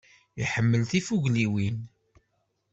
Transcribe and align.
Iḥemmel 0.43 0.81
tifugliwin. 0.91 1.77